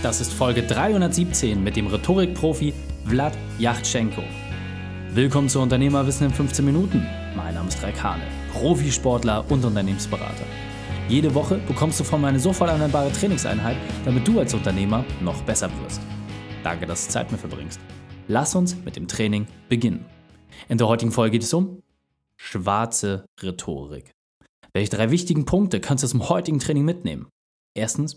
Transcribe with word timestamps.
Das 0.00 0.20
ist 0.20 0.32
Folge 0.32 0.62
317 0.62 1.60
mit 1.60 1.74
dem 1.74 1.88
Rhetorikprofi 1.88 2.72
Vlad 3.04 3.36
Yachtschenko. 3.58 4.22
Willkommen 5.12 5.48
zu 5.48 5.58
Unternehmerwissen 5.58 6.28
in 6.28 6.32
15 6.32 6.64
Minuten. 6.64 7.04
Mein 7.34 7.54
Name 7.54 7.66
ist 7.66 7.82
Raik 7.82 8.00
Hane, 8.00 8.22
Profisportler 8.52 9.44
und 9.50 9.64
Unternehmensberater. 9.64 10.44
Jede 11.08 11.34
Woche 11.34 11.56
bekommst 11.66 11.98
du 11.98 12.04
von 12.04 12.20
mir 12.20 12.28
eine 12.28 12.38
sofort 12.38 12.70
anwendbare 12.70 13.10
Trainingseinheit, 13.10 13.76
damit 14.04 14.28
du 14.28 14.38
als 14.38 14.54
Unternehmer 14.54 15.04
noch 15.20 15.42
besser 15.42 15.68
wirst. 15.82 16.00
Danke, 16.62 16.86
dass 16.86 17.06
du 17.06 17.12
Zeit 17.12 17.32
mit 17.32 17.40
verbringst. 17.40 17.80
Lass 18.28 18.54
uns 18.54 18.76
mit 18.84 18.94
dem 18.94 19.08
Training 19.08 19.48
beginnen. 19.68 20.04
In 20.68 20.78
der 20.78 20.86
heutigen 20.86 21.10
Folge 21.10 21.32
geht 21.32 21.42
es 21.42 21.52
um 21.52 21.82
schwarze 22.36 23.26
Rhetorik. 23.42 24.12
Welche 24.72 24.94
drei 24.94 25.10
wichtigen 25.10 25.44
Punkte 25.44 25.80
kannst 25.80 26.04
du 26.04 26.06
aus 26.06 26.12
dem 26.12 26.28
heutigen 26.28 26.60
Training 26.60 26.84
mitnehmen? 26.84 27.26
Erstens, 27.74 28.16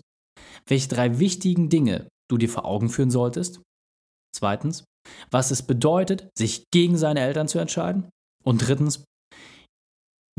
welche 0.68 0.88
drei 0.88 1.20
wichtigen 1.20 1.70
Dinge 1.70 2.07
du 2.29 2.37
dir 2.37 2.50
vor 2.50 2.65
Augen 2.65 2.89
führen 2.89 3.11
solltest. 3.11 3.61
Zweitens, 4.36 4.86
was 5.29 5.51
es 5.51 5.64
bedeutet, 5.64 6.29
sich 6.37 6.65
gegen 6.71 6.97
seine 6.97 7.21
Eltern 7.21 7.47
zu 7.47 7.59
entscheiden. 7.59 8.09
Und 8.43 8.68
drittens, 8.68 9.04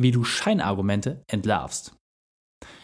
wie 0.00 0.10
du 0.10 0.24
Scheinargumente 0.24 1.22
entlarvst. 1.30 1.94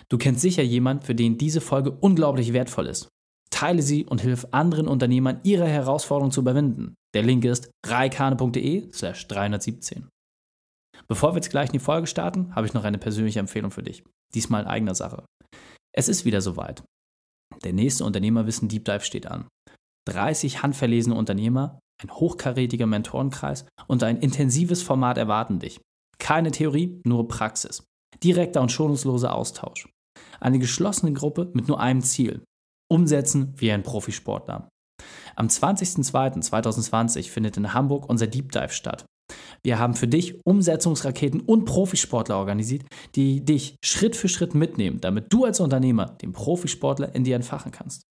Du 0.08 0.18
kennst 0.18 0.40
sicher 0.40 0.62
jemanden, 0.62 1.04
für 1.04 1.14
den 1.14 1.38
diese 1.38 1.60
Folge 1.60 1.90
unglaublich 1.90 2.52
wertvoll 2.52 2.86
ist. 2.86 3.08
Teile 3.50 3.82
sie 3.82 4.04
und 4.04 4.20
hilf 4.20 4.46
anderen 4.52 4.88
Unternehmern, 4.88 5.40
ihre 5.42 5.66
Herausforderungen 5.66 6.32
zu 6.32 6.40
überwinden. 6.40 6.94
Der 7.14 7.22
Link 7.22 7.44
ist 7.44 7.70
reikane.de 7.86 8.92
slash 8.92 9.26
317. 9.26 10.08
Bevor 11.08 11.32
wir 11.32 11.36
jetzt 11.36 11.50
gleich 11.50 11.68
in 11.68 11.72
die 11.72 11.78
Folge 11.78 12.06
starten, 12.06 12.54
habe 12.54 12.66
ich 12.66 12.74
noch 12.74 12.84
eine 12.84 12.98
persönliche 12.98 13.40
Empfehlung 13.40 13.70
für 13.70 13.82
dich. 13.82 14.04
Diesmal 14.34 14.62
in 14.62 14.68
eigener 14.68 14.94
Sache. 14.94 15.24
Es 15.94 16.08
ist 16.08 16.24
wieder 16.24 16.40
soweit. 16.40 16.82
Der 17.64 17.72
nächste 17.72 18.04
Unternehmerwissen 18.04 18.68
Deep 18.68 18.84
Dive 18.84 19.00
steht 19.00 19.26
an. 19.26 19.48
30 20.06 20.62
handverlesene 20.62 21.14
Unternehmer, 21.14 21.80
ein 22.02 22.10
hochkarätiger 22.10 22.86
Mentorenkreis 22.86 23.66
und 23.86 24.02
ein 24.02 24.18
intensives 24.18 24.82
Format 24.82 25.18
erwarten 25.18 25.58
dich. 25.58 25.80
Keine 26.18 26.50
Theorie, 26.50 27.00
nur 27.04 27.28
Praxis. 27.28 27.84
Direkter 28.22 28.60
und 28.60 28.72
schonungsloser 28.72 29.34
Austausch. 29.34 29.88
Eine 30.40 30.58
geschlossene 30.58 31.12
Gruppe 31.12 31.50
mit 31.54 31.68
nur 31.68 31.80
einem 31.80 32.02
Ziel. 32.02 32.42
Umsetzen 32.90 33.52
wie 33.56 33.70
ein 33.70 33.82
Profisportler. 33.82 34.68
Am 35.36 35.48
20.02.2020 35.48 37.30
findet 37.30 37.56
in 37.56 37.74
Hamburg 37.74 38.08
unser 38.08 38.26
Deep 38.26 38.50
Dive 38.50 38.70
statt. 38.70 39.04
Wir 39.62 39.78
haben 39.78 39.94
für 39.94 40.08
dich 40.08 40.40
Umsetzungsraketen 40.44 41.40
und 41.40 41.64
Profisportler 41.64 42.36
organisiert, 42.36 42.84
die 43.14 43.44
dich 43.44 43.76
Schritt 43.84 44.16
für 44.16 44.28
Schritt 44.28 44.54
mitnehmen, 44.54 45.00
damit 45.00 45.32
du 45.32 45.44
als 45.44 45.60
Unternehmer 45.60 46.16
den 46.22 46.32
Profisportler 46.32 47.14
in 47.14 47.24
dir 47.24 47.36
entfachen 47.36 47.72
kannst. 47.72 48.02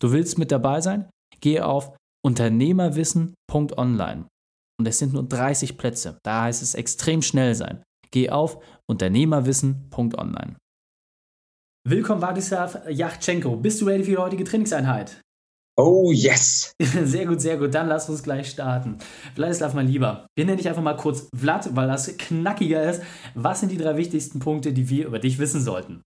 Du 0.00 0.12
willst 0.12 0.38
mit 0.38 0.52
dabei 0.52 0.80
sein? 0.80 1.08
Gehe 1.40 1.64
auf 1.64 1.96
unternehmerwissen.online. 2.24 4.26
Und 4.80 4.86
es 4.86 4.98
sind 4.98 5.12
nur 5.12 5.24
30 5.24 5.76
Plätze. 5.76 6.18
Da 6.22 6.42
heißt 6.42 6.62
es 6.62 6.74
extrem 6.74 7.22
schnell 7.22 7.54
sein. 7.54 7.82
Geh 8.10 8.30
auf 8.30 8.62
unternehmerwissen.online. 8.86 10.56
Willkommen, 11.86 12.22
Wadislav 12.22 12.88
Yachtschenko. 12.88 13.56
Bist 13.56 13.80
du 13.80 13.86
ready 13.86 14.04
für 14.04 14.10
die 14.10 14.18
heutige 14.18 14.44
Trainingseinheit? 14.44 15.20
Oh, 15.80 16.10
yes. 16.10 16.74
Sehr 17.04 17.24
gut, 17.24 17.40
sehr 17.40 17.56
gut. 17.56 17.72
Dann 17.72 17.86
lass 17.86 18.08
uns 18.08 18.24
gleich 18.24 18.50
starten. 18.50 18.98
Vladislav, 19.36 19.74
mein 19.74 19.86
Lieber, 19.86 20.26
wir 20.34 20.44
nennen 20.44 20.58
dich 20.58 20.68
einfach 20.68 20.82
mal 20.82 20.96
kurz 20.96 21.28
Vlad, 21.32 21.76
weil 21.76 21.86
das 21.86 22.16
knackiger 22.16 22.82
ist. 22.90 23.00
Was 23.36 23.60
sind 23.60 23.70
die 23.70 23.76
drei 23.76 23.96
wichtigsten 23.96 24.40
Punkte, 24.40 24.72
die 24.72 24.88
wir 24.88 25.06
über 25.06 25.20
dich 25.20 25.38
wissen 25.38 25.62
sollten? 25.62 26.02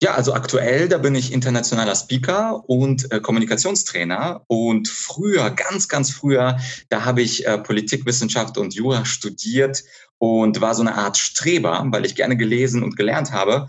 Ja, 0.00 0.14
also 0.14 0.34
aktuell, 0.34 0.88
da 0.88 0.98
bin 0.98 1.16
ich 1.16 1.32
internationaler 1.32 1.96
Speaker 1.96 2.62
und 2.68 3.10
äh, 3.10 3.18
Kommunikationstrainer. 3.18 4.44
Und 4.46 4.86
früher, 4.86 5.50
ganz, 5.50 5.88
ganz 5.88 6.12
früher, 6.12 6.56
da 6.90 7.04
habe 7.04 7.22
ich 7.22 7.44
äh, 7.48 7.58
Politikwissenschaft 7.58 8.56
und 8.56 8.72
Jura 8.72 9.04
studiert 9.04 9.82
und 10.18 10.60
war 10.60 10.76
so 10.76 10.82
eine 10.82 10.94
Art 10.94 11.16
Streber, 11.16 11.84
weil 11.90 12.06
ich 12.06 12.14
gerne 12.14 12.36
gelesen 12.36 12.84
und 12.84 12.96
gelernt 12.96 13.32
habe. 13.32 13.66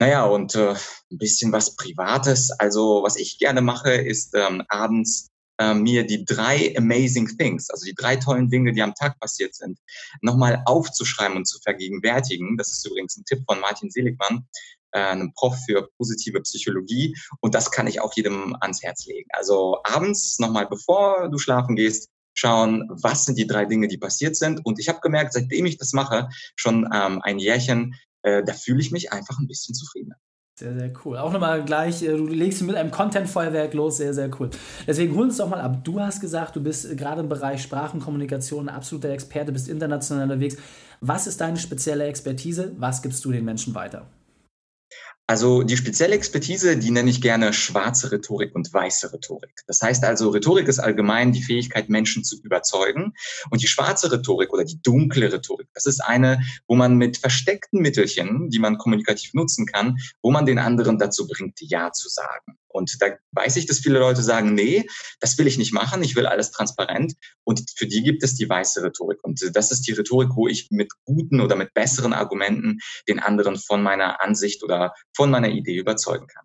Naja, 0.00 0.24
und 0.24 0.54
äh, 0.54 0.74
ein 1.12 1.18
bisschen 1.18 1.52
was 1.52 1.76
Privates. 1.76 2.50
Also 2.52 3.02
was 3.04 3.16
ich 3.16 3.38
gerne 3.38 3.60
mache, 3.60 3.92
ist 3.92 4.34
ähm, 4.34 4.62
abends 4.68 5.28
äh, 5.58 5.74
mir 5.74 6.06
die 6.06 6.24
drei 6.24 6.74
amazing 6.74 7.28
things, 7.36 7.68
also 7.68 7.84
die 7.84 7.94
drei 7.94 8.16
tollen 8.16 8.48
Dinge, 8.48 8.72
die 8.72 8.80
am 8.80 8.94
Tag 8.94 9.20
passiert 9.20 9.54
sind, 9.54 9.78
nochmal 10.22 10.62
aufzuschreiben 10.64 11.36
und 11.36 11.44
zu 11.44 11.58
vergegenwärtigen. 11.60 12.56
Das 12.56 12.72
ist 12.72 12.86
übrigens 12.86 13.18
ein 13.18 13.26
Tipp 13.26 13.42
von 13.46 13.60
Martin 13.60 13.90
Seligmann, 13.90 14.46
äh, 14.92 15.00
einem 15.00 15.34
Prof 15.34 15.54
für 15.66 15.90
positive 15.98 16.40
Psychologie. 16.40 17.14
Und 17.40 17.54
das 17.54 17.70
kann 17.70 17.86
ich 17.86 18.00
auch 18.00 18.14
jedem 18.16 18.56
ans 18.60 18.82
Herz 18.82 19.04
legen. 19.04 19.28
Also 19.34 19.80
abends 19.84 20.38
nochmal, 20.38 20.66
bevor 20.66 21.28
du 21.28 21.36
schlafen 21.36 21.76
gehst, 21.76 22.08
schauen, 22.32 22.88
was 22.88 23.26
sind 23.26 23.36
die 23.36 23.46
drei 23.46 23.66
Dinge, 23.66 23.86
die 23.86 23.98
passiert 23.98 24.34
sind. 24.34 24.64
Und 24.64 24.78
ich 24.78 24.88
habe 24.88 25.00
gemerkt, 25.00 25.34
seitdem 25.34 25.66
ich 25.66 25.76
das 25.76 25.92
mache, 25.92 26.30
schon 26.56 26.88
ähm, 26.90 27.20
ein 27.22 27.38
Jährchen, 27.38 27.96
äh, 28.22 28.42
da 28.44 28.52
fühle 28.52 28.80
ich 28.80 28.90
mich 28.90 29.12
einfach 29.12 29.38
ein 29.38 29.46
bisschen 29.46 29.74
zufriedener. 29.74 30.16
Sehr, 30.60 30.78
sehr 30.78 30.92
cool. 31.04 31.16
Auch 31.16 31.32
nochmal 31.32 31.64
gleich, 31.64 32.02
äh, 32.02 32.16
du 32.16 32.26
legst 32.26 32.60
mit 32.62 32.76
einem 32.76 32.90
Content-Feuerwerk 32.90 33.72
los, 33.72 33.96
sehr, 33.96 34.12
sehr 34.12 34.30
cool. 34.38 34.50
Deswegen 34.86 35.14
hol 35.14 35.24
uns 35.24 35.38
doch 35.38 35.48
mal 35.48 35.60
ab. 35.60 35.84
Du 35.84 36.00
hast 36.00 36.20
gesagt, 36.20 36.54
du 36.54 36.62
bist 36.62 36.98
gerade 36.98 37.22
im 37.22 37.30
Bereich 37.30 37.62
Sprachenkommunikation 37.62 38.68
ein 38.68 38.74
absoluter 38.74 39.08
Experte, 39.08 39.52
bist 39.52 39.68
international 39.68 40.24
unterwegs. 40.24 40.58
Was 41.00 41.26
ist 41.26 41.40
deine 41.40 41.56
spezielle 41.56 42.04
Expertise? 42.04 42.74
Was 42.76 43.00
gibst 43.00 43.24
du 43.24 43.32
den 43.32 43.46
Menschen 43.46 43.74
weiter? 43.74 44.06
Also 45.30 45.62
die 45.62 45.76
spezielle 45.76 46.16
Expertise, 46.16 46.76
die 46.76 46.90
nenne 46.90 47.08
ich 47.08 47.22
gerne 47.22 47.52
schwarze 47.52 48.10
Rhetorik 48.10 48.52
und 48.56 48.74
weiße 48.74 49.12
Rhetorik. 49.12 49.62
Das 49.68 49.80
heißt 49.80 50.02
also, 50.02 50.30
Rhetorik 50.30 50.66
ist 50.66 50.80
allgemein 50.80 51.30
die 51.30 51.40
Fähigkeit, 51.40 51.88
Menschen 51.88 52.24
zu 52.24 52.42
überzeugen. 52.42 53.14
Und 53.48 53.62
die 53.62 53.68
schwarze 53.68 54.10
Rhetorik 54.10 54.52
oder 54.52 54.64
die 54.64 54.82
dunkle 54.82 55.32
Rhetorik, 55.32 55.68
das 55.72 55.86
ist 55.86 56.00
eine, 56.00 56.40
wo 56.66 56.74
man 56.74 56.96
mit 56.96 57.18
versteckten 57.18 57.80
Mittelchen, 57.80 58.50
die 58.50 58.58
man 58.58 58.76
kommunikativ 58.76 59.32
nutzen 59.32 59.66
kann, 59.66 59.98
wo 60.20 60.32
man 60.32 60.46
den 60.46 60.58
anderen 60.58 60.98
dazu 60.98 61.28
bringt, 61.28 61.60
Ja 61.60 61.92
zu 61.92 62.08
sagen. 62.08 62.58
Und 62.72 63.00
da 63.00 63.06
weiß 63.32 63.56
ich, 63.56 63.66
dass 63.66 63.80
viele 63.80 63.98
Leute 63.98 64.22
sagen, 64.22 64.54
nee, 64.54 64.86
das 65.20 65.36
will 65.38 65.46
ich 65.46 65.58
nicht 65.58 65.72
machen, 65.72 66.02
ich 66.02 66.16
will 66.16 66.26
alles 66.26 66.50
transparent. 66.50 67.14
Und 67.44 67.62
für 67.76 67.86
die 67.86 68.02
gibt 68.02 68.22
es 68.22 68.34
die 68.34 68.48
weiße 68.48 68.82
Rhetorik. 68.82 69.22
Und 69.22 69.40
das 69.54 69.72
ist 69.72 69.86
die 69.86 69.92
Rhetorik, 69.92 70.30
wo 70.34 70.48
ich 70.48 70.68
mit 70.70 70.92
guten 71.04 71.40
oder 71.40 71.56
mit 71.56 71.74
besseren 71.74 72.12
Argumenten 72.12 72.78
den 73.08 73.20
anderen 73.20 73.56
von 73.56 73.82
meiner 73.82 74.22
Ansicht 74.22 74.62
oder 74.62 74.94
von 75.14 75.30
meiner 75.30 75.48
Idee 75.48 75.76
überzeugen 75.76 76.26
kann. 76.26 76.44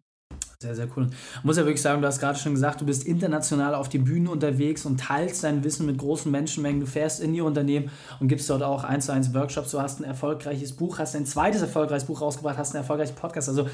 Sehr, 0.60 0.74
sehr 0.74 0.88
cool. 0.96 1.10
Ich 1.38 1.44
muss 1.44 1.58
ja 1.58 1.66
wirklich 1.66 1.82
sagen, 1.82 2.02
du 2.02 2.08
hast 2.08 2.20
gerade 2.20 2.40
schon 2.40 2.54
gesagt, 2.54 2.82
du 2.82 2.86
bist 2.86 3.06
international 3.06 3.76
auf 3.76 3.90
die 3.90 4.00
Bühnen 4.00 4.28
unterwegs 4.28 4.86
und 4.86 5.00
teilst 5.00 5.44
dein 5.44 5.64
Wissen 5.64 5.86
mit 5.86 5.98
großen 5.98 6.32
Menschenmengen. 6.32 6.80
Du 6.80 6.88
fährst 6.88 7.22
in 7.22 7.34
die 7.34 7.42
Unternehmen 7.42 7.92
und 8.20 8.30
gibst 8.30 8.50
dort 8.50 8.64
auch 8.64 8.84
eins 8.84 9.06
zu 9.06 9.12
eins 9.12 9.34
Workshops. 9.34 9.72
Du 9.72 9.82
hast 9.82 10.00
ein 10.00 10.06
erfolgreiches 10.06 10.74
Buch, 10.74 10.98
hast 10.98 11.16
ein 11.16 11.26
zweites 11.26 11.62
erfolgreiches 11.62 12.08
Buch 12.08 12.22
rausgebracht, 12.22 12.58
hast 12.58 12.74
einen 12.74 12.84
erfolgreichen 12.84 13.16
Podcast. 13.16 13.50
Also 13.50 13.70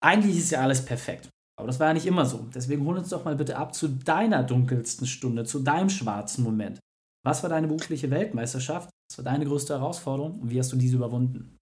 eigentlich 0.00 0.38
ist 0.38 0.50
ja 0.50 0.60
alles 0.60 0.84
perfekt. 0.84 1.28
Aber 1.58 1.66
das 1.66 1.78
war 1.78 1.88
ja 1.88 1.94
nicht 1.94 2.06
immer 2.06 2.26
so. 2.26 2.48
Deswegen 2.54 2.84
hol 2.86 2.98
uns 2.98 3.10
doch 3.10 3.24
mal 3.24 3.36
bitte 3.36 3.56
ab 3.56 3.74
zu 3.74 3.88
deiner 3.88 4.42
dunkelsten 4.42 5.06
Stunde, 5.06 5.44
zu 5.44 5.60
deinem 5.60 5.90
schwarzen 5.90 6.44
Moment. 6.44 6.78
Was 7.24 7.42
war 7.42 7.50
deine 7.50 7.68
berufliche 7.68 8.10
Weltmeisterschaft? 8.10 8.90
Was 9.10 9.18
war 9.18 9.24
deine 9.24 9.44
größte 9.44 9.74
Herausforderung 9.74 10.40
und 10.40 10.50
wie 10.50 10.58
hast 10.58 10.72
du 10.72 10.76
diese 10.76 10.96
überwunden? 10.96 11.58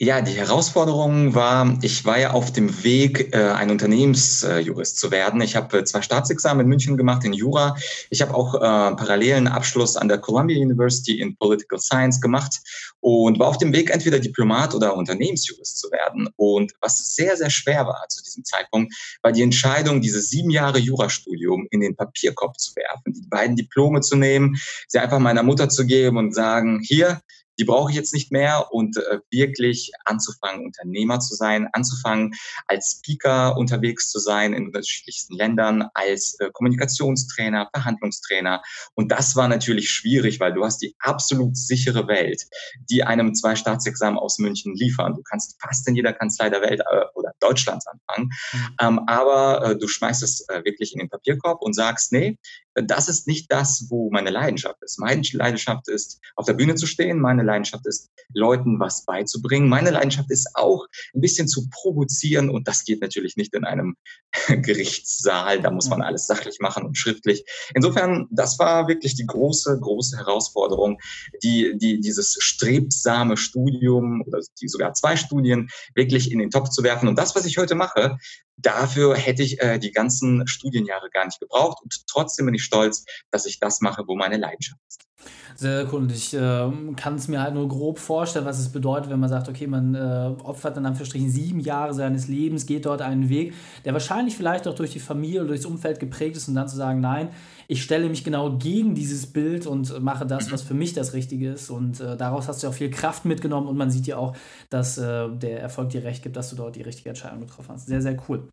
Ja, 0.00 0.20
die 0.20 0.34
Herausforderung 0.34 1.34
war, 1.34 1.76
ich 1.82 2.04
war 2.04 2.20
ja 2.20 2.30
auf 2.30 2.52
dem 2.52 2.84
Weg, 2.84 3.34
äh, 3.34 3.50
ein 3.50 3.68
Unternehmensjurist 3.68 4.96
zu 4.96 5.10
werden. 5.10 5.40
Ich 5.40 5.56
habe 5.56 5.76
äh, 5.76 5.84
zwei 5.84 6.02
Staatsexamen 6.02 6.62
in 6.62 6.68
München 6.68 6.96
gemacht 6.96 7.24
in 7.24 7.32
Jura. 7.32 7.76
Ich 8.08 8.22
habe 8.22 8.32
auch 8.32 8.54
äh, 8.54 8.58
parallelen 8.60 9.48
Abschluss 9.48 9.96
an 9.96 10.06
der 10.06 10.18
Columbia 10.18 10.56
University 10.56 11.20
in 11.20 11.36
Political 11.36 11.80
Science 11.80 12.20
gemacht 12.20 12.60
und 13.00 13.40
war 13.40 13.48
auf 13.48 13.58
dem 13.58 13.72
Weg, 13.72 13.90
entweder 13.90 14.20
Diplomat 14.20 14.72
oder 14.72 14.96
Unternehmensjurist 14.96 15.78
zu 15.78 15.90
werden. 15.90 16.28
Und 16.36 16.74
was 16.80 17.16
sehr, 17.16 17.36
sehr 17.36 17.50
schwer 17.50 17.84
war 17.84 18.04
zu 18.08 18.22
diesem 18.22 18.44
Zeitpunkt, 18.44 18.94
war 19.22 19.32
die 19.32 19.42
Entscheidung, 19.42 20.00
dieses 20.00 20.30
sieben 20.30 20.50
Jahre 20.50 20.78
Jurastudium 20.78 21.66
in 21.72 21.80
den 21.80 21.96
Papierkorb 21.96 22.60
zu 22.60 22.76
werfen, 22.76 23.14
die 23.14 23.26
beiden 23.26 23.56
Diplome 23.56 24.00
zu 24.02 24.14
nehmen, 24.14 24.60
sie 24.86 25.00
einfach 25.00 25.18
meiner 25.18 25.42
Mutter 25.42 25.68
zu 25.68 25.86
geben 25.86 26.18
und 26.18 26.36
sagen, 26.36 26.80
hier, 26.84 27.20
die 27.58 27.64
brauche 27.64 27.90
ich 27.90 27.96
jetzt 27.96 28.14
nicht 28.14 28.30
mehr 28.30 28.72
und 28.72 28.96
äh, 28.96 29.18
wirklich 29.30 29.90
anzufangen, 30.04 30.64
Unternehmer 30.64 31.20
zu 31.20 31.34
sein, 31.34 31.68
anzufangen, 31.72 32.32
als 32.66 32.98
Speaker 32.98 33.56
unterwegs 33.56 34.10
zu 34.10 34.18
sein 34.18 34.52
in 34.52 34.66
unterschiedlichsten 34.66 35.34
Ländern, 35.34 35.88
als 35.94 36.38
äh, 36.40 36.50
Kommunikationstrainer, 36.52 37.68
Verhandlungstrainer. 37.74 38.62
Und 38.94 39.10
das 39.10 39.34
war 39.36 39.48
natürlich 39.48 39.90
schwierig, 39.90 40.40
weil 40.40 40.52
du 40.52 40.64
hast 40.64 40.78
die 40.78 40.94
absolut 41.00 41.56
sichere 41.56 42.06
Welt, 42.06 42.44
die 42.90 43.02
einem 43.02 43.34
zwei 43.34 43.56
Staatsexamen 43.56 44.18
aus 44.18 44.38
München 44.38 44.74
liefern. 44.74 45.14
Du 45.14 45.22
kannst 45.22 45.60
fast 45.60 45.88
in 45.88 45.96
jeder 45.96 46.12
Kanzlei 46.12 46.50
der 46.50 46.62
Welt 46.62 46.80
äh, 46.80 47.04
oder 47.14 47.32
Deutschlands 47.40 47.86
anfangen, 47.86 48.30
mhm. 48.52 48.76
ähm, 48.80 49.00
aber 49.06 49.76
du 49.78 49.88
schmeißt 49.88 50.22
es 50.22 50.46
wirklich 50.64 50.92
in 50.92 50.98
den 50.98 51.08
Papierkorb 51.08 51.62
und 51.62 51.74
sagst, 51.74 52.12
nee, 52.12 52.38
das 52.74 53.08
ist 53.08 53.26
nicht 53.26 53.50
das, 53.50 53.86
wo 53.88 54.10
meine 54.10 54.30
Leidenschaft 54.30 54.82
ist. 54.82 54.98
Meine 54.98 55.22
Leidenschaft 55.32 55.88
ist, 55.88 56.20
auf 56.36 56.46
der 56.46 56.54
Bühne 56.54 56.74
zu 56.74 56.86
stehen. 56.86 57.20
Meine 57.20 57.42
Leidenschaft 57.48 57.86
ist, 57.86 58.10
Leuten 58.32 58.78
was 58.78 59.04
beizubringen. 59.04 59.68
Meine 59.68 59.90
Leidenschaft 59.90 60.30
ist 60.30 60.48
auch, 60.54 60.86
ein 61.14 61.20
bisschen 61.20 61.48
zu 61.48 61.68
provozieren. 61.70 62.50
Und 62.50 62.68
das 62.68 62.84
geht 62.84 63.00
natürlich 63.00 63.36
nicht 63.36 63.54
in 63.54 63.64
einem 63.64 63.96
Gerichtssaal. 64.48 65.60
Da 65.60 65.70
muss 65.70 65.88
man 65.88 66.02
alles 66.02 66.26
sachlich 66.26 66.58
machen 66.60 66.84
und 66.84 66.96
schriftlich. 66.96 67.44
Insofern, 67.74 68.28
das 68.30 68.58
war 68.58 68.88
wirklich 68.88 69.14
die 69.16 69.26
große, 69.26 69.78
große 69.80 70.16
Herausforderung, 70.16 70.98
die, 71.42 71.76
die, 71.76 72.00
dieses 72.00 72.36
strebsame 72.40 73.36
Studium 73.36 74.22
oder 74.26 74.40
die 74.60 74.68
sogar 74.68 74.94
zwei 74.94 75.16
Studien 75.16 75.68
wirklich 75.94 76.30
in 76.30 76.38
den 76.38 76.50
Topf 76.50 76.68
zu 76.70 76.82
werfen. 76.82 77.08
Und 77.08 77.18
das, 77.18 77.34
was 77.34 77.44
ich 77.44 77.58
heute 77.58 77.74
mache, 77.74 78.18
dafür 78.58 79.16
hätte 79.16 79.42
ich 79.42 79.60
äh, 79.62 79.78
die 79.78 79.92
ganzen 79.92 80.46
Studienjahre 80.46 81.08
gar 81.10 81.24
nicht 81.24 81.40
gebraucht. 81.40 81.78
Und 81.82 82.06
trotzdem 82.06 82.46
bin 82.46 82.54
ich 82.54 82.64
stolz, 82.64 83.04
dass 83.30 83.46
ich 83.46 83.58
das 83.58 83.80
mache, 83.80 84.04
wo 84.06 84.16
meine 84.16 84.36
Leidenschaft 84.36 84.80
ist. 84.88 85.08
Sehr 85.56 85.92
cool. 85.92 86.02
Und 86.02 86.12
ich 86.12 86.34
äh, 86.34 86.70
kann 86.96 87.16
es 87.16 87.26
mir 87.26 87.42
halt 87.42 87.54
nur 87.54 87.66
grob 87.66 87.98
vorstellen, 87.98 88.44
was 88.44 88.60
es 88.60 88.70
bedeutet, 88.70 89.10
wenn 89.10 89.18
man 89.18 89.28
sagt, 89.28 89.48
okay, 89.48 89.66
man 89.66 89.94
äh, 89.94 90.30
opfert 90.44 90.76
dann 90.76 90.86
Anführungsstrichen 90.86 91.30
sieben 91.30 91.58
Jahre 91.58 91.94
seines 91.94 92.28
Lebens, 92.28 92.64
geht 92.64 92.86
dort 92.86 93.02
einen 93.02 93.28
Weg, 93.28 93.54
der 93.84 93.92
wahrscheinlich 93.92 94.36
vielleicht 94.36 94.68
auch 94.68 94.74
durch 94.76 94.92
die 94.92 95.00
Familie 95.00 95.40
oder 95.40 95.48
durchs 95.48 95.66
Umfeld 95.66 95.98
geprägt 95.98 96.36
ist 96.36 96.46
und 96.46 96.54
dann 96.54 96.68
zu 96.68 96.76
sagen, 96.76 97.00
nein, 97.00 97.30
ich 97.66 97.82
stelle 97.82 98.08
mich 98.08 98.22
genau 98.24 98.56
gegen 98.56 98.94
dieses 98.94 99.26
Bild 99.26 99.66
und 99.66 100.00
mache 100.00 100.26
das, 100.26 100.52
was 100.52 100.62
für 100.62 100.74
mich 100.74 100.94
das 100.94 101.12
Richtige 101.12 101.50
ist. 101.50 101.70
Und 101.70 102.00
äh, 102.00 102.16
daraus 102.16 102.48
hast 102.48 102.62
du 102.62 102.68
auch 102.68 102.72
viel 102.72 102.90
Kraft 102.90 103.24
mitgenommen 103.24 103.66
und 103.66 103.76
man 103.76 103.90
sieht 103.90 104.06
ja 104.06 104.16
auch, 104.16 104.36
dass 104.70 104.96
äh, 104.96 105.28
der 105.28 105.60
Erfolg 105.60 105.90
dir 105.90 106.04
recht 106.04 106.22
gibt, 106.22 106.36
dass 106.36 106.50
du 106.50 106.56
dort 106.56 106.76
die 106.76 106.82
richtige 106.82 107.10
Entscheidung 107.10 107.40
getroffen 107.40 107.74
hast. 107.74 107.86
Sehr, 107.88 108.00
sehr 108.00 108.16
cool. 108.28 108.47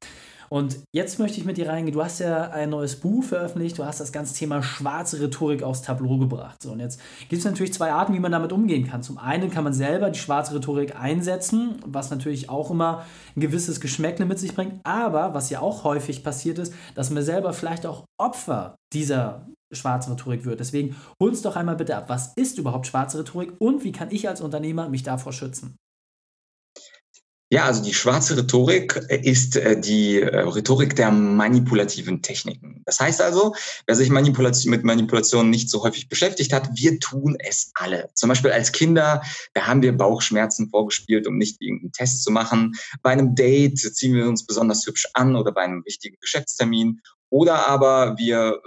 Und 0.49 0.79
jetzt 0.93 1.19
möchte 1.19 1.39
ich 1.39 1.45
mit 1.45 1.57
dir 1.57 1.69
reingehen. 1.69 1.93
Du 1.93 2.03
hast 2.03 2.19
ja 2.19 2.49
ein 2.51 2.69
neues 2.69 2.95
Buch 2.97 3.23
veröffentlicht. 3.23 3.77
Du 3.77 3.85
hast 3.85 3.99
das 3.99 4.11
ganze 4.11 4.35
Thema 4.35 4.61
schwarze 4.61 5.19
Rhetorik 5.19 5.63
aufs 5.63 5.81
Tableau 5.81 6.17
gebracht. 6.17 6.61
So, 6.61 6.71
und 6.71 6.79
jetzt 6.79 6.99
gibt 7.29 7.39
es 7.39 7.45
natürlich 7.45 7.73
zwei 7.73 7.91
Arten, 7.91 8.13
wie 8.13 8.19
man 8.19 8.31
damit 8.31 8.51
umgehen 8.51 8.87
kann. 8.87 9.03
Zum 9.03 9.17
einen 9.17 9.49
kann 9.49 9.63
man 9.63 9.73
selber 9.73 10.09
die 10.09 10.19
schwarze 10.19 10.55
Rhetorik 10.55 10.99
einsetzen, 10.99 11.75
was 11.85 12.11
natürlich 12.11 12.49
auch 12.49 12.71
immer 12.71 13.05
ein 13.35 13.41
gewisses 13.41 13.79
Geschmäckle 13.81 14.25
mit 14.25 14.39
sich 14.39 14.55
bringt. 14.55 14.79
Aber 14.83 15.33
was 15.33 15.49
ja 15.49 15.61
auch 15.61 15.83
häufig 15.83 16.23
passiert 16.23 16.59
ist, 16.59 16.73
dass 16.93 17.09
man 17.09 17.23
selber 17.23 17.53
vielleicht 17.53 17.85
auch 17.85 18.05
Opfer 18.17 18.75
dieser 18.93 19.47
schwarzen 19.71 20.11
Rhetorik 20.11 20.45
wird. 20.45 20.59
Deswegen 20.59 20.95
hol 21.19 21.29
uns 21.29 21.41
doch 21.41 21.55
einmal 21.55 21.75
bitte 21.75 21.97
ab. 21.97 22.05
Was 22.07 22.33
ist 22.35 22.59
überhaupt 22.59 22.87
schwarze 22.87 23.19
Rhetorik 23.19 23.53
und 23.59 23.83
wie 23.83 23.91
kann 23.91 24.11
ich 24.11 24.29
als 24.29 24.41
Unternehmer 24.41 24.89
mich 24.89 25.03
davor 25.03 25.33
schützen? 25.33 25.75
Ja, 27.51 27.65
also 27.65 27.83
die 27.83 27.93
schwarze 27.93 28.35
Rhetorik 28.35 28.99
äh, 29.07 29.17
ist 29.17 29.55
äh, 29.55 29.79
die 29.79 30.19
äh, 30.19 30.39
Rhetorik 30.39 30.95
der 30.95 31.11
manipulativen 31.11 32.23
Techniken. 32.23 32.81
Das 32.85 32.99
heißt 32.99 33.21
also, 33.21 33.53
wer 33.85 33.95
sich 33.95 34.09
Manipulation, 34.09 34.71
mit 34.71 34.83
Manipulation 34.83 35.51
nicht 35.51 35.69
so 35.69 35.83
häufig 35.83 36.09
beschäftigt 36.09 36.53
hat, 36.53 36.69
wir 36.73 36.99
tun 36.99 37.37
es 37.37 37.71
alle. 37.75 38.09
Zum 38.15 38.29
Beispiel 38.29 38.51
als 38.51 38.71
Kinder, 38.71 39.21
da 39.53 39.67
haben 39.67 39.83
wir 39.83 39.95
Bauchschmerzen 39.95 40.69
vorgespielt, 40.69 41.27
um 41.27 41.37
nicht 41.37 41.61
irgendeinen 41.61 41.91
Test 41.91 42.23
zu 42.23 42.31
machen. 42.31 42.73
Bei 43.03 43.11
einem 43.11 43.35
Date 43.35 43.77
ziehen 43.77 44.15
wir 44.15 44.27
uns 44.27 44.45
besonders 44.45 44.85
hübsch 44.87 45.07
an 45.13 45.35
oder 45.35 45.51
bei 45.51 45.61
einem 45.61 45.85
wichtigen 45.85 46.17
Geschäftstermin. 46.19 47.01
Oder 47.29 47.67
aber 47.67 48.17
wir 48.17 48.59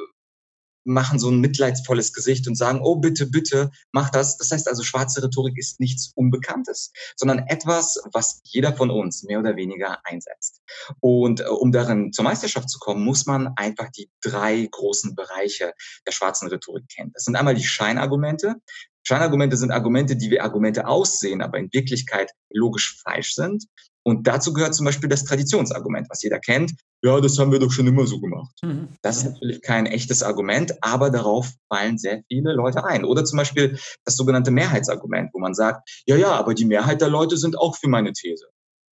machen 0.89 1.19
so 1.19 1.31
ein 1.31 1.41
mitleidsvolles 1.41 2.13
Gesicht 2.13 2.49
und 2.49 2.55
sagen, 2.55 2.81
oh 2.83 2.97
bitte, 2.97 3.27
bitte, 3.27 3.71
mach 3.93 4.11
das. 4.11 4.37
Das 4.37 4.51
heißt 4.51 4.69
also, 4.69 4.83
schwarze 4.83 5.23
Rhetorik 5.23 5.57
ist 5.59 5.81
nichts 5.81 6.13
Unbekanntes, 6.15 6.93
sondern 7.17 7.41
etwas, 7.47 8.03
was 8.13 8.41
jeder 8.45 8.75
von 8.75 8.91
uns 8.91 9.23
mehr 9.23 9.39
oder 9.39 9.57
weniger 9.57 9.99
einsetzt. 10.05 10.63
Und 11.01 11.41
äh, 11.41 11.45
um 11.45 11.73
darin 11.73 12.13
zur 12.13 12.25
Meisterschaft 12.25 12.71
zu 12.71 12.79
kommen, 12.79 13.05
muss 13.05 13.27
man 13.27 13.49
einfach 13.57 13.91
die 13.91 14.11
drei 14.23 14.67
großen 14.71 15.15
Bereiche 15.15 15.73
der 16.07 16.13
schwarzen 16.13 16.49
Rhetorik 16.49 16.89
kennen. 16.89 17.13
Das 17.13 17.25
sind 17.25 17.37
einmal 17.37 17.55
die 17.55 17.65
Scheinargumente. 17.65 18.57
Scheinargumente 19.03 19.57
sind 19.57 19.71
Argumente, 19.71 20.17
die 20.17 20.31
wie 20.31 20.41
Argumente 20.41 20.87
aussehen, 20.87 21.41
aber 21.41 21.59
in 21.59 21.73
Wirklichkeit 21.73 22.33
logisch 22.51 23.01
falsch 23.03 23.35
sind. 23.35 23.65
Und 24.09 24.27
dazu 24.27 24.55
gehört 24.55 24.75
zum 24.75 24.87
Beispiel 24.87 25.11
das 25.11 25.25
Traditionsargument, 25.25 26.09
was 26.09 26.23
jeder 26.23 26.39
kennt. 26.39 26.73
Ja, 27.03 27.21
das 27.21 27.39
haben 27.39 27.53
wir 27.53 27.59
doch 27.59 27.71
schon 27.71 27.87
immer 27.87 28.07
so 28.07 28.19
gemacht. 28.21 28.57
Mhm. 28.63 28.89
Das 29.03 29.19
ist 29.19 29.25
natürlich 29.33 29.61
kein 29.61 29.85
echtes 29.85 30.23
Argument, 30.23 30.73
aber 30.81 31.11
darauf 31.11 31.53
fallen 31.69 31.99
sehr 31.99 32.23
viele 32.27 32.55
Leute 32.55 32.85
ein. 32.85 33.05
Oder 33.05 33.27
zum 33.27 33.37
Beispiel 33.37 33.79
das 34.07 34.17
sogenannte 34.17 34.51
Mehrheitsargument, 34.51 35.29
wo 35.35 35.41
man 35.41 35.53
sagt, 35.53 36.03
ja, 36.07 36.17
ja, 36.17 36.31
aber 36.31 36.55
die 36.55 36.65
Mehrheit 36.65 37.03
der 37.03 37.11
Leute 37.11 37.37
sind 37.37 37.59
auch 37.59 37.77
für 37.77 37.89
meine 37.89 38.15
These. 38.15 38.47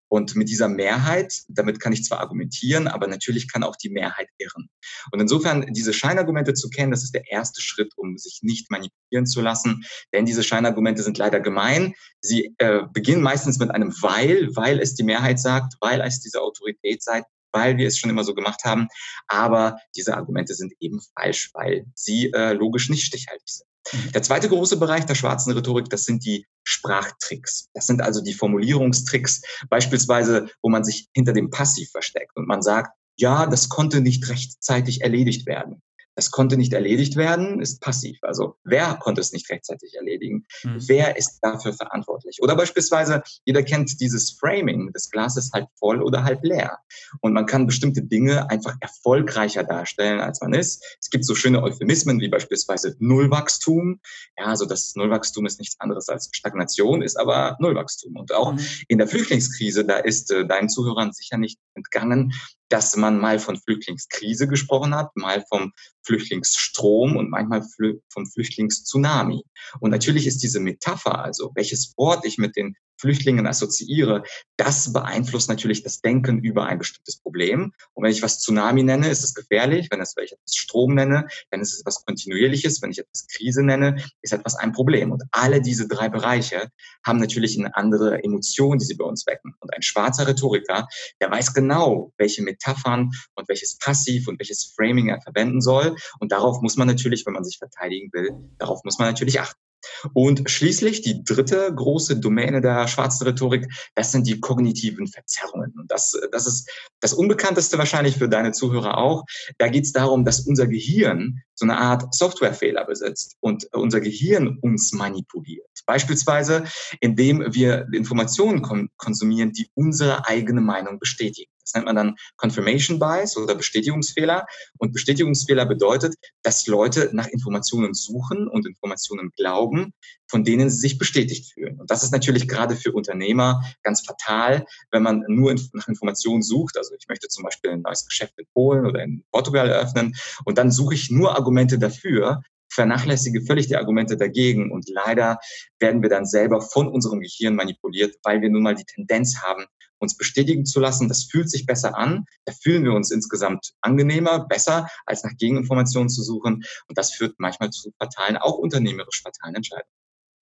Und 0.08 0.37
mit 0.37 0.49
dieser 0.49 0.69
Mehrheit, 0.69 1.43
damit 1.49 1.81
kann 1.81 1.93
ich 1.93 2.05
zwar 2.05 2.20
argumentieren, 2.20 2.87
aber 2.87 3.06
natürlich 3.06 3.50
kann 3.50 3.64
auch 3.64 3.76
die 3.76 3.88
Mehrheit 3.88 4.29
irren. 4.38 4.69
Und 5.11 5.20
insofern 5.20 5.73
diese 5.73 5.93
Scheinargumente 5.93 6.55
zu 6.55 6.69
kennen, 6.70 6.93
das 6.93 7.03
ist 7.03 7.14
der 7.14 7.31
erste 7.31 7.61
Schritt, 7.61 7.93
um 7.97 8.17
sich 8.17 8.41
nicht 8.43 8.70
manipulieren 8.70 9.26
zu 9.26 9.41
lassen. 9.41 9.85
Denn 10.12 10.25
diese 10.25 10.43
Scheinargumente 10.43 11.03
sind 11.03 11.19
leider 11.19 11.41
gemein. 11.41 11.94
Sie 12.20 12.55
äh, 12.58 12.82
beginnen 12.93 13.23
meistens 13.23 13.58
mit 13.58 13.70
einem 13.70 13.93
Weil, 14.00 14.55
weil 14.55 14.81
es 14.81 14.94
die 14.94 15.05
Mehrheit 15.05 15.41
sagt, 15.41 15.75
weil 15.81 16.00
es 16.00 16.20
diese 16.20 16.41
Autorität 16.41 17.03
sei, 17.03 17.23
weil 17.53 17.76
wir 17.76 17.88
es 17.88 17.99
schon 17.99 18.11
immer 18.11 18.25
so 18.25 18.35
gemacht 18.35 18.64
haben. 18.64 18.88
Aber 19.26 19.79
diese 19.97 20.17
Argumente 20.17 20.55
sind 20.55 20.73
eben 20.79 21.00
falsch, 21.19 21.50
weil 21.55 21.87
sie 21.94 22.31
äh, 22.32 22.53
logisch 22.53 22.91
nicht 22.91 23.05
stichhaltig 23.05 23.49
sind. 23.49 23.67
Mhm. 23.93 24.12
Der 24.12 24.23
zweite 24.23 24.49
große 24.49 24.76
Bereich 24.76 25.06
der 25.06 25.14
schwarzen 25.14 25.53
Rhetorik, 25.53 25.88
das 25.88 26.05
sind 26.05 26.25
die 26.25 26.47
Sprachtricks. 26.66 27.68
Das 27.72 27.86
sind 27.86 28.02
also 28.02 28.22
die 28.22 28.34
Formulierungstricks, 28.34 29.40
beispielsweise, 29.70 30.48
wo 30.62 30.68
man 30.68 30.84
sich 30.84 31.08
hinter 31.14 31.32
dem 31.32 31.50
Passiv 31.50 31.90
versteckt 31.90 32.36
und 32.36 32.46
man 32.46 32.60
sagt, 32.60 32.90
ja, 33.18 33.46
das 33.46 33.68
konnte 33.68 34.00
nicht 34.00 34.28
rechtzeitig 34.28 35.00
erledigt 35.00 35.46
werden. 35.46 35.80
Das 36.16 36.30
konnte 36.30 36.56
nicht 36.56 36.72
erledigt 36.72 37.16
werden, 37.16 37.60
ist 37.60 37.80
passiv. 37.80 38.18
Also 38.22 38.56
wer 38.64 38.94
konnte 38.94 39.20
es 39.20 39.32
nicht 39.32 39.48
rechtzeitig 39.50 39.94
erledigen? 39.94 40.46
Mhm. 40.64 40.78
Wer 40.88 41.16
ist 41.16 41.38
dafür 41.42 41.74
verantwortlich? 41.74 42.38
Oder 42.42 42.56
beispielsweise, 42.56 43.22
jeder 43.44 43.62
kennt 43.62 44.00
dieses 44.00 44.32
Framing, 44.32 44.90
das 44.94 45.10
Glas 45.10 45.36
ist 45.36 45.52
halb 45.52 45.68
voll 45.78 46.02
oder 46.02 46.24
halb 46.24 46.42
leer. 46.42 46.78
Und 47.20 47.34
man 47.34 47.44
kann 47.44 47.66
bestimmte 47.66 48.02
Dinge 48.02 48.48
einfach 48.50 48.74
erfolgreicher 48.80 49.62
darstellen, 49.62 50.20
als 50.20 50.40
man 50.40 50.54
ist. 50.54 50.82
Es 51.00 51.10
gibt 51.10 51.26
so 51.26 51.34
schöne 51.34 51.62
Euphemismen 51.62 52.19
wie 52.20 52.28
beispielsweise 52.28 52.96
Nullwachstum. 52.98 54.00
Ja, 54.38 54.46
also 54.46 54.64
das 54.64 54.94
Nullwachstum 54.96 55.44
ist 55.44 55.58
nichts 55.58 55.78
anderes 55.80 56.08
als 56.08 56.30
Stagnation, 56.32 57.02
ist 57.02 57.16
aber 57.16 57.58
Nullwachstum. 57.60 58.16
Und 58.16 58.32
auch 58.32 58.54
mhm. 58.54 58.60
in 58.88 58.98
der 58.98 59.06
Flüchtlingskrise, 59.06 59.84
da 59.84 59.98
ist 59.98 60.30
äh, 60.30 60.46
deinen 60.46 60.70
Zuhörern 60.70 61.12
sicher 61.12 61.36
nicht 61.36 61.58
entgangen, 61.74 62.32
dass 62.68 62.96
man 62.96 63.18
mal 63.18 63.38
von 63.38 63.58
Flüchtlingskrise 63.58 64.48
gesprochen 64.48 64.94
hat, 64.94 65.14
mal 65.16 65.44
vom 65.48 65.72
Flüchtlingsstrom 66.02 67.16
und 67.16 67.30
manchmal 67.30 67.62
vom 68.08 68.26
Flüchtlingstsunami. 68.26 69.42
Und 69.80 69.90
natürlich 69.90 70.26
ist 70.26 70.42
diese 70.42 70.60
Metapher, 70.60 71.22
also 71.22 71.52
welches 71.54 71.94
Wort 71.96 72.24
ich 72.24 72.38
mit 72.38 72.56
den 72.56 72.76
Flüchtlingen 72.98 73.46
assoziiere, 73.46 74.22
das 74.56 74.93
beeinflusst 74.93 75.48
natürlich 75.48 75.82
das 75.82 76.00
Denken 76.00 76.38
über 76.38 76.66
ein 76.66 76.78
bestimmtes 76.78 77.19
Problem. 77.19 77.72
Und 77.94 78.04
wenn 78.04 78.10
ich 78.10 78.22
was 78.22 78.40
Tsunami 78.40 78.82
nenne, 78.82 79.08
ist 79.08 79.22
es 79.22 79.34
gefährlich. 79.34 79.88
Wenn, 79.91 80.00
es, 80.00 80.17
wenn 80.17 80.24
ich 80.24 80.32
etwas 80.32 80.55
Strom 80.55 80.94
nenne, 80.94 81.26
dann 81.50 81.60
ist 81.60 81.74
es 81.74 81.81
etwas 81.81 82.05
Kontinuierliches. 82.05 82.81
Wenn 82.82 82.91
ich 82.91 82.98
etwas 82.98 83.26
Krise 83.26 83.62
nenne, 83.62 84.03
ist 84.22 84.32
etwas 84.32 84.56
ein 84.56 84.72
Problem. 84.72 85.12
Und 85.12 85.22
alle 85.31 85.60
diese 85.60 85.88
drei 85.88 86.08
Bereiche 86.08 86.70
haben 87.05 87.19
natürlich 87.19 87.58
eine 87.58 87.76
andere 87.76 88.22
Emotion, 88.24 88.79
die 88.79 88.84
sie 88.84 88.94
bei 88.94 89.05
uns 89.05 89.26
wecken. 89.26 89.55
Und 89.60 89.74
ein 89.74 89.82
schwarzer 89.82 90.26
Rhetoriker, 90.26 90.88
der 91.20 91.31
weiß 91.31 91.55
genau, 91.55 92.12
welche 92.17 92.43
Metaphern 92.43 93.10
und 93.34 93.48
welches 93.48 93.79
Passiv 93.79 94.29
und 94.29 94.41
welches 94.41 94.72
Framing 94.74 95.08
er 95.08 95.20
verwenden 95.20 95.60
soll. 95.60 95.96
Und 96.19 96.32
darauf 96.32 96.62
muss 96.62 96.76
man 96.76 96.88
natürlich, 96.88 97.26
wenn 97.26 97.34
man 97.34 97.44
sich 97.44 97.58
verteidigen 97.58 98.10
will, 98.12 98.31
darauf 98.58 98.82
muss 98.84 98.98
man 98.98 99.08
natürlich 99.08 99.41
achten. 99.41 99.66
Und 100.12 100.48
schließlich 100.50 101.02
die 101.02 101.22
dritte 101.24 101.72
große 101.74 102.19
Domäne 102.19 102.60
der 102.60 102.88
schwarzen 102.88 103.26
Rhetorik, 103.26 103.69
das 103.94 104.12
sind 104.12 104.26
die 104.26 104.40
kognitiven 104.40 105.06
Verzerrungen. 105.06 105.74
Und 105.78 105.90
das, 105.90 106.19
das 106.32 106.46
ist 106.46 106.70
das 107.00 107.12
Unbekannteste 107.12 107.78
wahrscheinlich 107.78 108.16
für 108.16 108.28
deine 108.28 108.52
Zuhörer 108.52 108.98
auch. 108.98 109.24
Da 109.58 109.69
geht 109.69 109.84
es 109.84 109.93
darum, 109.93 110.24
dass 110.24 110.40
unser 110.40 110.66
Gehirn 110.66 111.43
so 111.55 111.64
eine 111.64 111.78
Art 111.78 112.14
Softwarefehler 112.14 112.84
besitzt 112.84 113.36
und 113.40 113.66
unser 113.72 114.00
Gehirn 114.00 114.58
uns 114.60 114.93
manipuliert. 114.93 115.66
Beispielsweise, 115.86 116.64
indem 117.00 117.55
wir 117.55 117.86
Informationen 117.93 118.62
konsumieren, 118.96 119.52
die 119.52 119.70
unsere 119.74 120.26
eigene 120.26 120.60
Meinung 120.60 120.98
bestätigen. 120.98 121.50
Das 121.67 121.75
nennt 121.75 121.87
man 121.87 121.96
dann 121.96 122.17
Confirmation 122.37 123.01
Bias 123.01 123.37
oder 123.37 123.56
Bestätigungsfehler. 123.56 124.46
Und 124.79 124.93
Bestätigungsfehler 124.93 125.67
bedeutet, 125.67 126.15
dass 126.43 126.69
Leute 126.69 127.11
nach 127.13 127.27
Informationen 127.27 127.93
suchen 127.93 128.46
und 128.46 128.67
Informationen 128.67 129.32
glauben, 129.37 129.93
von 130.29 130.44
denen 130.44 130.70
sie 130.70 130.79
sich 130.79 130.99
bestätigt 130.99 131.53
fühlen. 131.53 131.81
Und 131.81 131.91
das 131.91 132.05
ist 132.05 132.13
natürlich 132.13 132.46
gerade 132.46 132.77
für 132.77 132.93
Unternehmer 132.93 133.63
ganz 133.82 134.03
fatal, 134.06 134.65
wenn 134.93 135.03
man 135.03 135.25
nur 135.27 135.56
nach 135.73 135.89
Informationen 135.89 136.43
sucht. 136.43 136.79
Also 136.79 136.94
ich 136.96 137.08
möchte 137.08 137.27
zum 137.27 137.43
Beispiel 137.43 137.73
ein 137.73 137.82
neues 137.82 138.06
Geschäft 138.06 138.35
in 138.39 138.46
Polen 138.55 138.87
oder 138.87 139.03
in 139.03 139.25
Portugal 139.32 139.69
eröffnen 139.69 140.15
und 140.44 140.58
dann 140.58 140.70
suche 140.70 140.94
ich 140.94 141.11
nur 141.11 141.35
Argumente 141.35 141.79
dafür, 141.79 142.43
vernachlässige 142.69 143.43
völlig 143.43 143.69
die 143.69 143.77
Argumente 143.77 144.17
dagegen 144.17 144.70
und 144.70 144.89
leider 144.89 145.39
werden 145.79 146.03
wir 146.03 146.11
dann 146.11 146.27
selber 146.27 146.61
von 146.61 146.89
unserem 146.89 147.20
Gehirn 147.20 147.55
manipuliert, 147.55 148.17
weil 148.23 148.41
wir 148.41 148.51
nun 148.51 148.63
mal 148.63 148.75
die 148.75 148.85
Tendenz 148.85 149.43
haben, 149.43 149.67
uns 149.98 150.17
bestätigen 150.17 150.67
zu 150.67 150.81
lassen. 150.81 151.08
Das 151.08 151.24
fühlt 151.24 151.50
sich 151.50 151.67
besser 151.67 151.96
an. 151.96 152.24
Da 152.44 152.53
fühlen 152.53 152.84
wir 152.84 152.93
uns 152.93 153.10
insgesamt 153.10 153.72
angenehmer, 153.81 154.46
besser, 154.46 154.88
als 155.05 155.24
nach 155.24 155.32
Gegeninformationen 155.32 156.08
zu 156.08 156.22
suchen. 156.22 156.65
Und 156.88 156.98
das 156.98 157.12
führt 157.12 157.34
manchmal 157.38 157.70
zu 157.70 157.91
fatalen, 157.98 158.36
auch 158.36 158.58
unternehmerisch 158.58 159.22
fatalen 159.22 159.55
Entscheidungen. 159.55 159.91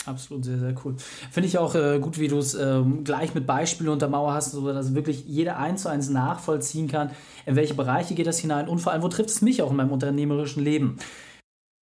Absolut, 0.07 0.45
sehr, 0.45 0.59
sehr 0.59 0.75
cool. 0.85 0.97
Finde 1.31 1.49
ich 1.49 1.57
auch 1.57 1.75
äh, 1.75 1.99
gut, 1.99 2.19
wie 2.19 2.29
du 2.29 2.39
es 2.39 2.55
ähm, 2.55 3.05
gleich 3.05 3.35
mit 3.35 3.47
Beispielen 3.47 3.91
untermauer 3.91 4.35
hast, 4.35 4.53
so 4.53 4.71
dass 4.71 4.95
wirklich 4.95 5.25
jeder 5.27 5.59
eins 5.59 5.83
zu 5.83 5.89
eins 5.89 6.11
nachvollziehen 6.11 6.89
kann, 6.89 7.11
in 7.47 7.57
welche 7.57 7.75
Bereiche 7.75 8.15
geht 8.15 8.27
das 8.27 8.39
hinein 8.39 8.69
und 8.69 8.81
vor 8.81 8.93
allem, 8.93 9.03
wo 9.03 9.09
trifft 9.09 9.31
es 9.31 9.41
mich 9.41 9.63
auch 9.63 9.71
in 9.71 9.77
meinem 9.77 9.93
unternehmerischen 9.93 10.63
Leben. 10.63 10.99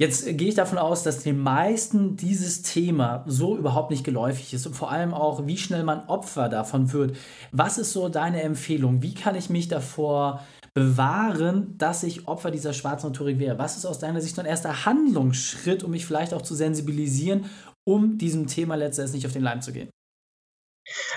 Jetzt 0.02 0.26
gehe 0.36 0.48
ich 0.48 0.56
davon 0.56 0.78
aus, 0.78 1.04
dass 1.04 1.22
den 1.22 1.38
meisten 1.38 2.16
dieses 2.16 2.62
Thema 2.62 3.22
so 3.28 3.56
überhaupt 3.56 3.92
nicht 3.92 4.02
geläufig 4.02 4.52
ist 4.52 4.66
und 4.66 4.74
vor 4.74 4.90
allem 4.90 5.14
auch, 5.14 5.46
wie 5.46 5.56
schnell 5.56 5.84
man 5.84 6.08
Opfer 6.08 6.48
davon 6.48 6.92
wird. 6.92 7.16
Was 7.52 7.78
ist 7.78 7.92
so 7.92 8.08
deine 8.08 8.42
Empfehlung? 8.42 9.00
Wie 9.00 9.14
kann 9.14 9.36
ich 9.36 9.48
mich 9.48 9.68
davor 9.68 10.44
bewahren, 10.74 11.78
dass 11.78 12.02
ich 12.02 12.26
Opfer 12.26 12.50
dieser 12.50 12.72
schwarzen 12.72 13.10
Rhetorik 13.10 13.38
wäre? 13.38 13.60
Was 13.60 13.76
ist 13.76 13.86
aus 13.86 14.00
deiner 14.00 14.20
Sicht 14.20 14.34
so 14.34 14.42
ein 14.42 14.46
erster 14.48 14.86
Handlungsschritt, 14.86 15.84
um 15.84 15.92
mich 15.92 16.04
vielleicht 16.04 16.34
auch 16.34 16.42
zu 16.42 16.56
sensibilisieren 16.56 17.44
um 17.84 18.18
diesem 18.18 18.48
Thema 18.48 18.74
letztendlich 18.74 19.14
nicht 19.14 19.26
auf 19.26 19.32
den 19.32 19.42
Leim 19.42 19.62
zu 19.62 19.72
gehen? 19.72 19.88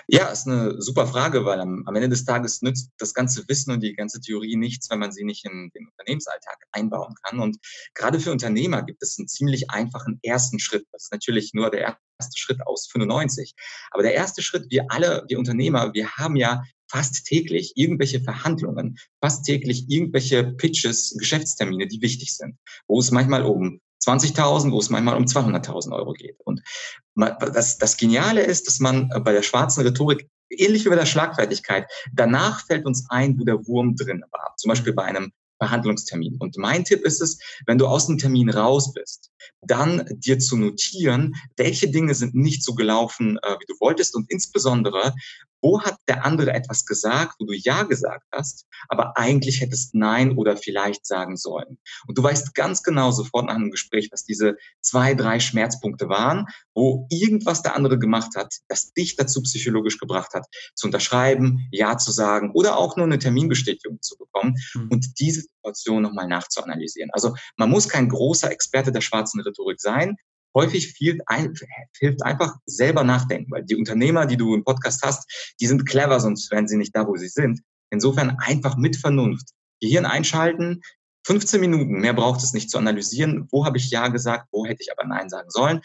Ja, 0.07 0.27
ist 0.27 0.47
eine 0.47 0.81
super 0.81 1.07
Frage, 1.07 1.45
weil 1.45 1.59
am, 1.59 1.83
am, 1.85 1.95
Ende 1.95 2.09
des 2.09 2.25
Tages 2.25 2.61
nützt 2.61 2.91
das 2.97 3.13
ganze 3.13 3.47
Wissen 3.47 3.71
und 3.71 3.81
die 3.81 3.95
ganze 3.95 4.21
Theorie 4.21 4.55
nichts, 4.55 4.89
wenn 4.89 4.99
man 4.99 5.11
sie 5.11 5.23
nicht 5.23 5.45
in 5.45 5.71
den 5.75 5.87
Unternehmensalltag 5.87 6.57
einbauen 6.71 7.15
kann. 7.23 7.39
Und 7.39 7.57
gerade 7.93 8.19
für 8.19 8.31
Unternehmer 8.31 8.83
gibt 8.83 9.01
es 9.01 9.17
einen 9.17 9.27
ziemlich 9.27 9.69
einfachen 9.71 10.19
ersten 10.23 10.59
Schritt. 10.59 10.85
Das 10.91 11.05
ist 11.05 11.11
natürlich 11.11 11.53
nur 11.53 11.71
der 11.71 11.97
erste 12.19 12.37
Schritt 12.37 12.65
aus 12.67 12.87
95. 12.91 13.55
Aber 13.91 14.03
der 14.03 14.13
erste 14.13 14.41
Schritt, 14.41 14.65
wir 14.69 14.85
alle, 14.89 15.23
wir 15.27 15.39
Unternehmer, 15.39 15.93
wir 15.93 16.11
haben 16.11 16.35
ja 16.35 16.63
fast 16.87 17.25
täglich 17.25 17.73
irgendwelche 17.75 18.21
Verhandlungen, 18.21 18.97
fast 19.21 19.45
täglich 19.45 19.85
irgendwelche 19.89 20.43
Pitches, 20.43 21.15
Geschäftstermine, 21.17 21.87
die 21.87 22.01
wichtig 22.01 22.35
sind, 22.35 22.57
wo 22.87 22.99
es 22.99 23.11
manchmal 23.11 23.43
um 23.43 23.81
20.000, 24.05 24.71
wo 24.71 24.79
es 24.79 24.89
manchmal 24.89 25.17
um 25.17 25.25
200.000 25.25 25.91
Euro 25.93 26.13
geht. 26.13 26.39
Und 26.45 26.61
das, 27.15 27.77
das 27.77 27.97
Geniale 27.97 28.41
ist, 28.41 28.67
dass 28.67 28.79
man 28.79 29.09
bei 29.23 29.33
der 29.33 29.43
schwarzen 29.43 29.83
Rhetorik 29.83 30.29
ähnlich 30.49 30.85
wie 30.85 30.89
bei 30.89 30.95
der 30.95 31.05
Schlagfertigkeit, 31.05 31.87
danach 32.13 32.65
fällt 32.65 32.85
uns 32.85 33.05
ein, 33.09 33.39
wo 33.39 33.43
der 33.43 33.65
Wurm 33.67 33.95
drin 33.95 34.23
war. 34.31 34.53
Zum 34.57 34.69
Beispiel 34.69 34.93
bei 34.93 35.03
einem 35.03 35.31
Verhandlungstermin. 35.57 36.37
Und 36.39 36.57
mein 36.57 36.83
Tipp 36.83 37.05
ist 37.05 37.21
es, 37.21 37.39
wenn 37.65 37.77
du 37.77 37.87
aus 37.87 38.07
dem 38.07 38.17
Termin 38.17 38.49
raus 38.49 38.93
bist, 38.93 39.31
dann 39.61 40.05
dir 40.11 40.37
zu 40.39 40.57
notieren, 40.57 41.35
welche 41.55 41.89
Dinge 41.89 42.13
sind 42.13 42.35
nicht 42.35 42.63
so 42.63 42.75
gelaufen, 42.75 43.37
äh, 43.41 43.55
wie 43.59 43.65
du 43.67 43.75
wolltest 43.79 44.15
und 44.15 44.29
insbesondere, 44.29 45.13
wo 45.65 45.81
hat 45.81 45.97
der 46.07 46.23
andere 46.23 46.53
etwas 46.53 46.85
gesagt, 46.85 47.37
wo 47.39 47.45
du 47.45 47.53
Ja 47.53 47.81
gesagt 47.83 48.27
hast, 48.31 48.67
aber 48.87 49.17
eigentlich 49.17 49.61
hättest 49.61 49.95
Nein 49.95 50.37
oder 50.37 50.57
vielleicht 50.57 51.07
sagen 51.07 51.37
sollen. 51.37 51.79
Und 52.05 52.19
du 52.19 52.21
weißt 52.21 52.53
ganz 52.53 52.83
genau 52.83 53.09
sofort 53.09 53.47
nach 53.47 53.55
einem 53.55 53.71
Gespräch, 53.71 54.09
was 54.11 54.23
diese 54.23 54.57
zwei, 54.79 55.15
drei 55.15 55.39
Schmerzpunkte 55.39 56.07
waren, 56.07 56.45
wo 56.75 57.07
irgendwas 57.09 57.63
der 57.63 57.75
andere 57.75 57.97
gemacht 57.97 58.35
hat, 58.35 58.53
das 58.67 58.93
dich 58.93 59.15
dazu 59.15 59.41
psychologisch 59.41 59.97
gebracht 59.97 60.35
hat, 60.35 60.45
zu 60.75 60.85
unterschreiben, 60.85 61.67
Ja 61.71 61.97
zu 61.97 62.11
sagen 62.11 62.51
oder 62.53 62.77
auch 62.77 62.95
nur 62.95 63.07
eine 63.07 63.17
Terminbestätigung 63.17 63.99
zu 64.03 64.17
bekommen 64.17 64.53
mhm. 64.75 64.89
und 64.91 65.19
diese 65.19 65.41
Situation 65.41 66.03
nochmal 66.03 66.27
nachzuanalysieren. 66.27 67.09
Also 67.11 67.33
man 67.57 67.71
muss 67.71 67.89
kein 67.89 68.07
großer 68.07 68.51
Experte 68.51 68.91
der 68.91 69.01
schwarzen 69.01 69.41
Rhetorik 69.41 69.81
sein, 69.81 70.15
häufig 70.55 70.93
viel 70.93 71.19
ein, 71.27 71.53
hilft 71.99 72.23
einfach 72.23 72.55
selber 72.65 73.03
nachdenken, 73.03 73.51
weil 73.51 73.63
die 73.63 73.75
Unternehmer, 73.75 74.25
die 74.25 74.37
du 74.37 74.55
im 74.55 74.63
Podcast 74.63 75.03
hast, 75.03 75.53
die 75.59 75.67
sind 75.67 75.85
clever, 75.85 76.19
sonst 76.19 76.49
wären 76.51 76.67
sie 76.67 76.77
nicht 76.77 76.95
da, 76.95 77.05
wo 77.05 77.15
sie 77.15 77.27
sind. 77.27 77.61
Insofern 77.91 78.37
einfach 78.39 78.77
mit 78.77 78.95
Vernunft. 78.95 79.49
Gehirn 79.81 80.05
einschalten, 80.05 80.81
15 81.27 81.59
Minuten, 81.59 81.99
mehr 81.99 82.13
braucht 82.13 82.41
es 82.41 82.53
nicht 82.53 82.69
zu 82.69 82.77
analysieren. 82.77 83.47
Wo 83.51 83.65
habe 83.65 83.77
ich 83.77 83.89
Ja 83.89 84.07
gesagt, 84.07 84.47
wo 84.51 84.65
hätte 84.65 84.81
ich 84.81 84.91
aber 84.91 85.07
Nein 85.07 85.29
sagen 85.29 85.49
sollen? 85.49 85.81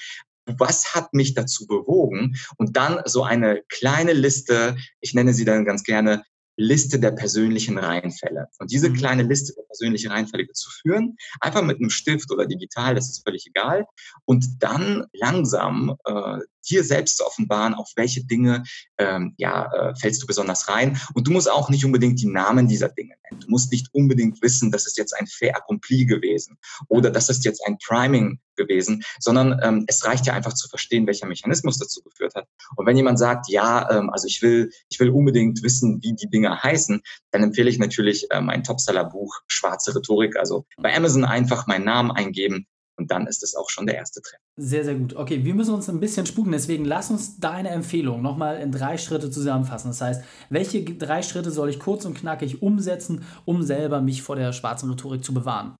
Was 0.46 0.94
hat 0.94 1.12
mich 1.14 1.34
dazu 1.34 1.66
bewogen? 1.66 2.36
Und 2.56 2.76
dann 2.76 3.00
so 3.06 3.24
eine 3.24 3.62
kleine 3.68 4.12
Liste, 4.12 4.76
ich 5.00 5.14
nenne 5.14 5.34
sie 5.34 5.44
dann 5.44 5.64
ganz 5.64 5.82
gerne 5.82 6.24
Liste 6.60 7.00
der 7.00 7.12
persönlichen 7.12 7.78
Reihenfälle. 7.78 8.48
Und 8.58 8.70
diese 8.70 8.90
mhm. 8.90 8.94
kleine 8.94 9.22
Liste 9.22 9.54
der 9.54 9.62
persönlichen 9.62 10.10
Reihenfälle 10.10 10.46
zu 10.52 10.70
führen, 10.70 11.16
einfach 11.40 11.62
mit 11.62 11.78
einem 11.78 11.90
Stift 11.90 12.30
oder 12.30 12.46
digital, 12.46 12.94
das 12.94 13.08
ist 13.08 13.24
völlig 13.24 13.46
egal, 13.46 13.86
und 14.26 14.62
dann 14.62 15.06
langsam 15.12 15.96
äh, 16.04 16.38
dir 16.68 16.84
selbst 16.84 17.18
zu 17.18 17.26
offenbaren, 17.26 17.74
auf 17.74 17.90
welche 17.96 18.24
Dinge 18.24 18.64
ähm, 18.98 19.34
ja, 19.36 19.72
äh, 19.72 19.94
fällst 19.96 20.22
du 20.22 20.26
besonders 20.26 20.68
rein. 20.68 21.00
Und 21.14 21.26
du 21.26 21.32
musst 21.32 21.50
auch 21.50 21.70
nicht 21.70 21.84
unbedingt 21.84 22.20
die 22.20 22.26
Namen 22.26 22.68
dieser 22.68 22.88
Dinge 22.88 23.14
nennen. 23.24 23.40
Du 23.40 23.48
musst 23.48 23.72
nicht 23.72 23.88
unbedingt 23.92 24.42
wissen, 24.42 24.70
das 24.70 24.86
ist 24.86 24.98
jetzt 24.98 25.12
ein 25.18 25.26
Fait 25.26 25.54
accompli 25.54 26.04
gewesen 26.04 26.56
oder 26.88 27.10
das 27.10 27.28
ist 27.28 27.44
jetzt 27.44 27.66
ein 27.66 27.78
Priming 27.78 28.38
gewesen, 28.56 29.02
sondern 29.18 29.58
ähm, 29.62 29.84
es 29.86 30.04
reicht 30.04 30.26
ja 30.26 30.34
einfach 30.34 30.52
zu 30.52 30.68
verstehen, 30.68 31.06
welcher 31.06 31.26
Mechanismus 31.26 31.78
dazu 31.78 32.02
geführt 32.02 32.34
hat. 32.34 32.46
Und 32.76 32.86
wenn 32.86 32.96
jemand 32.96 33.18
sagt, 33.18 33.48
ja, 33.48 33.90
ähm, 33.90 34.10
also 34.10 34.26
ich 34.26 34.42
will, 34.42 34.70
ich 34.88 35.00
will 35.00 35.10
unbedingt 35.10 35.62
wissen, 35.62 36.00
wie 36.02 36.14
die 36.14 36.28
Dinge 36.28 36.62
heißen, 36.62 37.00
dann 37.30 37.42
empfehle 37.42 37.70
ich 37.70 37.78
natürlich 37.78 38.30
äh, 38.30 38.40
mein 38.40 38.64
Topseller-Buch 38.64 39.40
Schwarze 39.46 39.94
Rhetorik. 39.94 40.36
Also 40.36 40.66
bei 40.76 40.94
Amazon 40.94 41.24
einfach 41.24 41.66
meinen 41.66 41.84
Namen 41.84 42.10
eingeben 42.10 42.66
und 43.00 43.10
dann 43.10 43.26
ist 43.26 43.42
es 43.42 43.56
auch 43.56 43.70
schon 43.70 43.86
der 43.86 43.96
erste 43.96 44.20
Trend. 44.20 44.42
Sehr, 44.56 44.84
sehr 44.84 44.94
gut. 44.94 45.16
Okay, 45.16 45.42
wir 45.42 45.54
müssen 45.54 45.74
uns 45.74 45.88
ein 45.88 46.00
bisschen 46.00 46.26
spuken, 46.26 46.52
deswegen 46.52 46.84
lass 46.84 47.10
uns 47.10 47.38
deine 47.40 47.70
Empfehlung 47.70 48.20
nochmal 48.20 48.60
in 48.60 48.70
drei 48.70 48.98
Schritte 48.98 49.30
zusammenfassen. 49.30 49.88
Das 49.88 50.00
heißt, 50.02 50.22
welche 50.50 50.84
drei 50.84 51.22
Schritte 51.22 51.50
soll 51.50 51.70
ich 51.70 51.78
kurz 51.78 52.04
und 52.04 52.14
knackig 52.14 52.62
umsetzen, 52.62 53.24
um 53.46 53.62
selber 53.62 54.02
mich 54.02 54.22
vor 54.22 54.36
der 54.36 54.52
schwarzen 54.52 54.90
Rhetorik 54.90 55.24
zu 55.24 55.32
bewahren? 55.32 55.74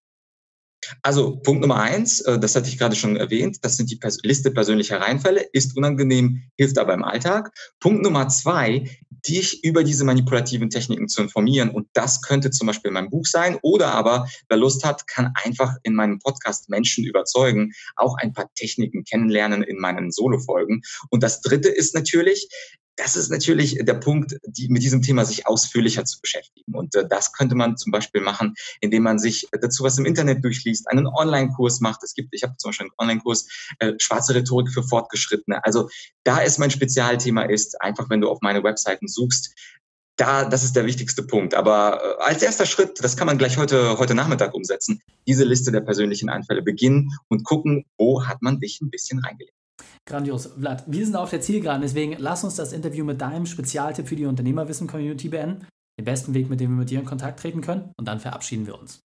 Also 1.03 1.37
Punkt 1.37 1.61
Nummer 1.61 1.81
eins, 1.81 2.21
äh, 2.21 2.39
das 2.39 2.57
hatte 2.57 2.69
ich 2.69 2.79
gerade 2.79 2.97
schon 2.97 3.17
erwähnt, 3.17 3.59
das 3.63 3.77
sind 3.77 3.91
die 3.91 3.97
Pers 3.97 4.19
Liste 4.23 4.51
persönlicher 4.51 5.01
Reinfälle, 5.01 5.43
ist 5.53 5.77
unangenehm, 5.77 6.43
hilft 6.57 6.79
aber 6.79 6.95
im 6.95 7.05
Alltag. 7.05 7.53
Punkt 7.81 8.03
Nummer 8.03 8.29
zwei, 8.29 8.89
dich 9.27 9.65
über 9.65 9.85
diese 9.85 10.05
manipulativen 10.05 10.71
Techniken 10.71 11.09
zu 11.09 11.23
informieren. 11.23 11.71
Und 11.71 11.89
das 11.93 12.23
könnte 12.23 12.51
zum 12.51 12.67
Beispiel 12.67 12.91
mein 12.91 13.11
Buch 13.11 13.27
sein 13.27 13.59
oder 13.63 13.93
aber, 13.93 14.27
wer 14.49 14.57
Lust 14.57 14.85
hat, 14.85 15.07
kann 15.07 15.33
einfach 15.45 15.77
in 15.83 15.95
meinem 15.95 16.19
Podcast 16.19 16.69
Menschen 16.69 17.05
überzeugen, 17.05 17.73
auch 17.97 18.17
ein 18.19 18.33
paar 18.33 18.51
Techniken 18.55 19.05
kennenlernen 19.05 19.63
in 19.63 19.79
meinen 19.79 20.11
Solo-Folgen. 20.11 20.83
Und 21.11 21.23
das 21.23 21.41
dritte 21.41 21.69
ist 21.69 21.95
natürlich, 21.95 22.49
das 23.03 23.17
ist 23.17 23.31
natürlich 23.31 23.79
der 23.81 23.95
Punkt, 23.95 24.37
die, 24.45 24.69
mit 24.69 24.83
diesem 24.83 25.01
Thema 25.01 25.25
sich 25.25 25.47
ausführlicher 25.47 26.05
zu 26.05 26.21
beschäftigen. 26.21 26.75
Und 26.75 26.95
äh, 26.95 27.09
das 27.09 27.33
könnte 27.33 27.55
man 27.55 27.77
zum 27.77 27.93
Beispiel 27.93 28.21
machen, 28.21 28.55
indem 28.81 29.05
man 29.05 29.19
sich 29.19 29.49
dazu 29.53 29.85
was 29.85 29.99
im 29.99 30.05
Internet 30.05 30.45
durchliest, 30.45 30.89
einen 30.89 31.07
Online-Kurs 31.07 31.81
macht. 31.81 32.03
Es 32.03 32.15
gibt, 32.15 32.35
ich 32.35 32.43
habe 32.43 32.57
zum 32.59 32.71
Beispiel 32.71 32.87
einen 32.87 32.95
Online-Kurs 32.99 33.49
äh, 33.79 33.95
Schwarze 33.99 34.35
Rhetorik 34.35 34.71
für 34.71 34.83
Fortgeschrittene. 34.83 35.65
Also 35.65 35.89
da 36.25 36.41
ist 36.41 36.59
mein 36.59 36.71
Spezialthema 36.71 37.43
ist, 37.43 37.81
einfach 37.81 38.11
wenn 38.11 38.21
du 38.21 38.29
auf 38.29 38.41
meine 38.43 38.63
Webseiten 38.63 39.09
suchst, 39.09 39.55
da, 40.17 40.45
das 40.45 40.63
ist 40.63 40.77
der 40.77 40.85
wichtigste 40.85 41.23
Punkt. 41.23 41.55
Aber 41.55 42.03
äh, 42.03 42.23
als 42.23 42.43
erster 42.43 42.67
Schritt, 42.67 43.03
das 43.03 43.17
kann 43.17 43.27
man 43.27 43.39
gleich 43.39 43.57
heute, 43.57 43.99
heute 43.99 44.15
Nachmittag 44.15 44.53
umsetzen, 44.53 45.01
diese 45.27 45.45
Liste 45.45 45.73
der 45.73 45.81
persönlichen 45.81 46.29
Einfälle 46.29 46.61
beginnen 46.61 47.13
und 47.29 47.45
gucken, 47.45 47.87
wo 47.97 48.27
hat 48.27 48.43
man 48.43 48.61
dich 48.61 48.83
ein 48.83 48.91
bisschen 48.91 49.21
reingelegt. 49.21 49.60
Grandios. 50.07 50.47
Vlad, 50.59 50.85
wir 50.87 51.05
sind 51.05 51.17
auf 51.17 51.31
der 51.31 51.41
Zielgeraden, 51.41 51.83
deswegen 51.83 52.17
lass 52.19 52.45
uns 52.45 52.57
das 52.57 52.73
Interview 52.73 53.05
mit 53.05 53.21
deinem 53.21 53.47
Spezialtipp 53.47 54.09
für 54.09 54.17
die 54.17 54.27
Unternehmerwissen-Community 54.27 55.29
beenden. 55.29 55.67
Den 55.99 56.05
besten 56.05 56.35
Weg, 56.35 56.49
mit 56.49 56.61
dem 56.61 56.71
wir 56.71 56.79
mit 56.79 56.91
dir 56.91 57.01
in 57.01 57.05
Kontakt 57.05 57.41
treten 57.41 57.61
können. 57.61 57.93
Und 57.97 58.09
dann 58.09 58.21
verabschieden 58.21 58.67
wir 58.67 58.79
uns. 58.79 59.01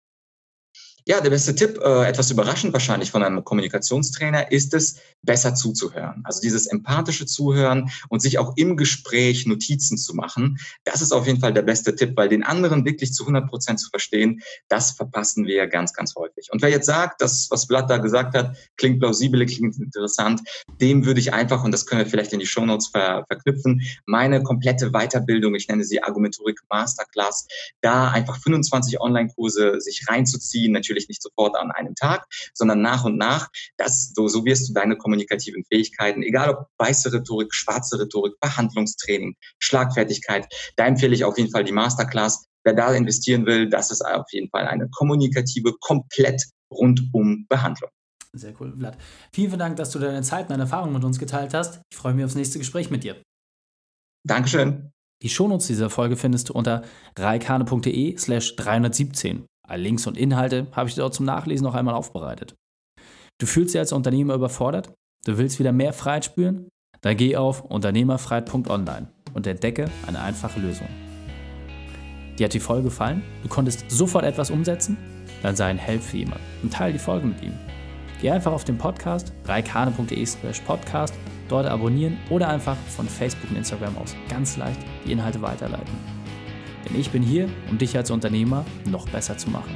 Ja, 1.08 1.22
der 1.22 1.30
beste 1.30 1.54
Tipp, 1.54 1.78
äh, 1.84 2.08
etwas 2.08 2.32
überraschend 2.32 2.74
wahrscheinlich 2.74 3.12
von 3.12 3.22
einem 3.22 3.44
Kommunikationstrainer, 3.44 4.52
ist 4.52 4.74
es, 4.74 5.00
besser 5.26 5.56
zuzuhören. 5.56 6.22
Also 6.24 6.42
dieses 6.42 6.68
empathische 6.68 7.26
Zuhören 7.26 7.90
und 8.10 8.22
sich 8.22 8.38
auch 8.38 8.54
im 8.56 8.78
Gespräch 8.78 9.46
Notizen 9.46 9.98
zu 9.98 10.16
machen. 10.16 10.58
Das 10.84 11.02
ist 11.02 11.12
auf 11.12 11.28
jeden 11.28 11.40
Fall 11.40 11.54
der 11.54 11.62
beste 11.62 11.96
Tipp, 11.96 12.14
weil 12.16 12.30
den 12.30 12.44
anderen 12.44 12.86
wirklich 12.86 13.14
zu 13.14 13.24
100 13.24 13.50
Prozent 13.50 13.80
zu 13.80 13.90
verstehen, 13.90 14.42
das 14.68 14.92
verpassen 14.92 15.46
wir 15.46 15.68
ganz, 15.68 15.94
ganz 15.94 16.16
häufig. 16.16 16.50
Und 16.52 16.62
wer 16.62 16.70
jetzt 16.70 16.86
sagt, 16.86 17.22
dass 17.22 17.50
was 17.52 17.68
Blatt 17.68 17.90
da 17.90 17.98
gesagt 17.98 18.36
hat, 18.36 18.56
klingt 18.78 19.00
plausibel, 19.00 19.46
klingt 19.46 19.78
interessant, 19.78 20.42
dem 20.82 21.06
würde 21.06 21.20
ich 21.20 21.34
einfach, 21.34 21.64
und 21.64 21.72
das 21.72 21.86
können 21.86 22.04
wir 22.04 22.10
vielleicht 22.10 22.34
in 22.34 22.40
die 22.40 22.46
Shownotes 22.46 22.88
ver 22.88 23.26
verknüpfen, 23.28 23.82
meine 24.06 24.44
komplette 24.44 24.92
Weiterbildung, 24.92 25.56
ich 25.56 25.68
nenne 25.68 25.84
sie 25.84 26.02
Argumentorik 26.04 26.60
Masterclass, 26.70 27.48
da 27.82 28.10
einfach 28.10 28.40
25 28.42 29.00
Online-Kurse 29.02 29.80
sich 29.80 30.06
reinzuziehen, 30.08 30.72
natürlich 30.72 31.08
nicht 31.08 31.22
sofort 31.22 31.56
an 31.58 31.72
einem 31.72 31.96
Tag, 31.96 32.28
sondern 32.54 32.82
nach 32.82 33.06
und 33.06 33.18
nach. 33.18 33.50
Das, 33.78 34.14
so, 34.16 34.28
so 34.28 34.46
wirst 34.46 34.70
du 34.70 34.74
deine 34.74 34.98
kommunikativen 35.16 35.64
Fähigkeiten, 35.66 36.24
egal 36.24 36.50
ob 36.50 36.68
weiße 36.78 37.14
Rhetorik, 37.14 37.54
schwarze 37.54 38.00
Rhetorik, 38.00 38.34
Behandlungstraining, 38.42 39.36
Schlagfertigkeit, 39.60 40.48
da 40.76 40.86
empfehle 40.86 41.16
ich 41.16 41.24
auf 41.24 41.38
jeden 41.38 41.52
Fall 41.52 41.64
die 41.64 41.72
Masterclass. 41.72 42.46
Wer 42.64 42.74
da 42.74 42.94
investieren 42.94 43.46
will, 43.46 43.70
das 43.70 43.92
ist 43.92 44.02
auf 44.02 44.32
jeden 44.32 44.50
Fall 44.50 44.68
eine 44.68 44.90
kommunikative, 44.90 45.74
komplett 45.80 46.44
rundum 46.72 47.46
Behandlung. 47.48 47.92
Sehr 48.34 48.54
cool, 48.60 48.74
Vlad. 48.76 48.98
Vielen, 49.32 49.50
vielen 49.50 49.60
Dank, 49.60 49.76
dass 49.78 49.92
du 49.92 50.00
deine 50.00 50.22
Zeit 50.24 50.46
und 50.46 50.52
deine 50.52 50.64
Erfahrungen 50.64 50.94
mit 50.94 51.04
uns 51.04 51.20
geteilt 51.20 51.54
hast. 51.54 51.82
Ich 51.92 51.98
freue 51.98 52.14
mich 52.14 52.26
aufs 52.26 52.36
nächste 52.36 52.60
Gespräch 52.60 52.90
mit 52.90 53.04
dir. 53.04 53.22
Dankeschön. 54.28 54.92
Die 55.22 55.30
Shownotes 55.30 55.68
dieser 55.68 55.90
Folge 55.90 56.18
findest 56.18 56.50
du 56.50 56.54
unter 56.54 56.84
reikane.de 57.18 58.18
slash 58.18 58.56
317. 58.58 59.46
Alle 59.66 59.82
Links 59.82 60.06
und 60.06 60.18
Inhalte 60.18 60.68
habe 60.74 60.90
ich 60.90 60.96
dir 60.96 61.02
dort 61.02 61.14
zum 61.14 61.26
Nachlesen 61.26 61.64
noch 61.64 61.76
einmal 61.76 61.94
aufbereitet. 61.94 62.56
Du 63.40 63.46
fühlst 63.46 63.74
dich 63.74 63.80
als 63.80 63.94
Unternehmer 63.94 64.34
überfordert? 64.34 64.94
Du 65.26 65.40
willst 65.40 65.58
wieder 65.58 65.72
mehr 65.72 65.92
Freiheit 65.92 66.24
spüren? 66.26 66.70
Dann 67.02 67.18
geh 67.18 67.36
auf 67.36 67.62
unternehmerfreiheit.online 67.62 69.08
und 69.34 69.48
entdecke 69.48 69.86
eine 70.06 70.20
einfache 70.20 70.60
Lösung. 70.60 70.88
Dir 72.38 72.46
hat 72.46 72.54
die 72.54 72.60
Folge 72.60 72.84
gefallen? 72.84 73.24
Du 73.42 73.50
konntest 73.50 73.90
sofort 73.90 74.24
etwas 74.24 74.52
umsetzen? 74.52 74.98
Dann 75.42 75.56
sei 75.56 75.66
ein 75.66 75.80
Help 75.80 76.04
für 76.04 76.18
jemanden 76.18 76.44
und 76.62 76.74
teile 76.74 76.94
die 76.94 77.00
Folge 77.00 77.26
mit 77.26 77.42
ihm. 77.42 77.54
Geh 78.22 78.30
einfach 78.30 78.52
auf 78.52 78.66
den 78.66 78.78
Podcast 78.78 79.34
reikane.de 79.46 80.26
slash 80.26 80.60
podcast, 80.62 81.16
dort 81.50 81.66
abonnieren 81.66 82.18
oder 82.30 82.48
einfach 82.50 82.78
von 82.96 83.08
Facebook 83.10 83.50
und 83.50 83.58
Instagram 83.58 83.98
aus 83.98 84.16
ganz 84.30 84.58
leicht 84.58 84.80
die 85.06 85.12
Inhalte 85.12 85.42
weiterleiten. 85.42 85.94
Denn 86.88 87.00
ich 87.00 87.10
bin 87.10 87.24
hier, 87.24 87.50
um 87.72 87.80
dich 87.80 87.98
als 87.98 88.12
Unternehmer 88.12 88.64
noch 88.86 89.10
besser 89.10 89.36
zu 89.40 89.50
machen. 89.50 89.76